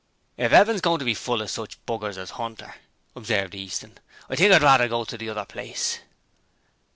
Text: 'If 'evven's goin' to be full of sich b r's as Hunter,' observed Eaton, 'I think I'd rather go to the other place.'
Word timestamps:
'If 0.35 0.51
'evven's 0.51 0.81
goin' 0.81 0.97
to 0.97 1.05
be 1.05 1.13
full 1.13 1.43
of 1.43 1.51
sich 1.51 1.77
b 1.85 1.97
r's 2.01 2.17
as 2.17 2.31
Hunter,' 2.31 2.73
observed 3.15 3.53
Eaton, 3.53 3.99
'I 4.31 4.35
think 4.35 4.51
I'd 4.51 4.63
rather 4.63 4.87
go 4.87 5.03
to 5.05 5.15
the 5.15 5.29
other 5.29 5.45
place.' 5.45 5.99